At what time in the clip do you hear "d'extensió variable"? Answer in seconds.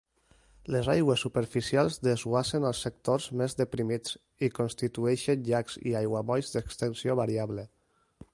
6.57-7.71